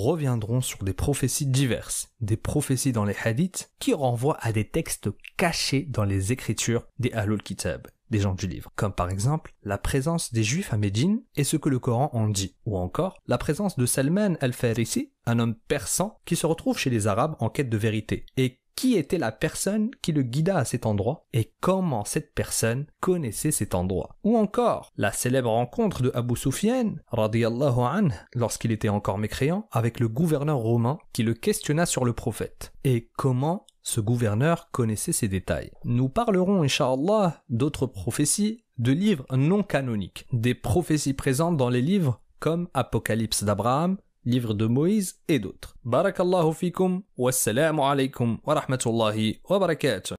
sur 0.60 0.82
des 0.84 0.92
prophéties 0.92 1.46
diverses, 1.46 2.08
des 2.20 2.36
prophéties 2.36 2.92
dans 2.92 3.04
les 3.04 3.16
hadiths 3.24 3.72
qui 3.78 3.94
renvoient 3.94 4.38
à 4.40 4.52
des 4.52 4.68
textes 4.68 5.08
cachés 5.36 5.86
dans 5.88 6.04
les 6.04 6.32
écritures 6.32 6.86
des 6.98 7.12
Ahlul 7.12 7.42
Kitab, 7.42 7.88
des 8.10 8.20
gens 8.20 8.34
du 8.34 8.46
livre, 8.46 8.70
comme 8.76 8.92
par 8.92 9.10
exemple 9.10 9.54
la 9.62 9.78
présence 9.78 10.32
des 10.32 10.44
Juifs 10.44 10.72
à 10.72 10.76
Médine 10.76 11.22
et 11.34 11.44
ce 11.44 11.56
que 11.56 11.68
le 11.68 11.78
Coran 11.78 12.10
en 12.12 12.28
dit, 12.28 12.56
ou 12.64 12.76
encore 12.76 13.20
la 13.26 13.38
présence 13.38 13.76
de 13.76 13.86
Salman 13.86 14.36
al-Farisi, 14.40 15.12
un 15.26 15.38
homme 15.38 15.56
persan 15.68 16.20
qui 16.24 16.36
se 16.36 16.46
retrouve 16.46 16.78
chez 16.78 16.90
les 16.90 17.06
Arabes 17.06 17.36
en 17.40 17.50
quête 17.50 17.68
de 17.68 17.76
vérité, 17.76 18.26
et 18.36 18.60
qui 18.76 18.94
était 18.94 19.18
la 19.18 19.32
personne 19.32 19.90
qui 20.02 20.12
le 20.12 20.22
guida 20.22 20.58
à 20.58 20.64
cet 20.64 20.86
endroit 20.86 21.26
et 21.32 21.52
comment 21.60 22.04
cette 22.04 22.34
personne 22.34 22.86
connaissait 23.00 23.50
cet 23.50 23.74
endroit. 23.74 24.16
Ou 24.22 24.36
encore, 24.36 24.92
la 24.96 25.12
célèbre 25.12 25.50
rencontre 25.50 26.02
de 26.02 26.12
Abu 26.14 26.36
Sufyan, 26.36 26.94
radiallahu 27.08 27.80
anh, 27.80 28.10
lorsqu'il 28.34 28.70
était 28.70 28.90
encore 28.90 29.18
mécréant, 29.18 29.66
avec 29.72 29.98
le 29.98 30.08
gouverneur 30.08 30.58
romain 30.58 30.98
qui 31.12 31.22
le 31.22 31.34
questionna 31.34 31.86
sur 31.86 32.04
le 32.04 32.12
prophète. 32.12 32.72
Et 32.84 33.10
comment 33.16 33.66
ce 33.82 34.00
gouverneur 34.00 34.68
connaissait 34.72 35.12
ces 35.12 35.28
détails. 35.28 35.70
Nous 35.84 36.08
parlerons, 36.08 36.62
inshallah, 36.62 37.44
d'autres 37.48 37.86
prophéties, 37.86 38.64
de 38.78 38.90
livres 38.90 39.24
non 39.30 39.62
canoniques, 39.62 40.26
des 40.32 40.54
prophéties 40.54 41.14
présentes 41.14 41.56
dans 41.56 41.70
les 41.70 41.80
livres 41.80 42.20
comme 42.40 42.68
Apocalypse 42.74 43.44
d'Abraham, 43.44 43.96
livre 44.26 44.54
de 44.54 44.66
Moïse 44.66 45.20
et 45.28 45.38
d'autres. 45.38 45.76
Barakallahu 45.84 46.52
fikum, 46.52 47.02
wassalamu 47.16 47.80
alaikum 47.82 48.38
wa 48.44 48.54
rahmatullahi 48.54 49.40
wa 49.48 49.58
barakatuh. 49.58 50.14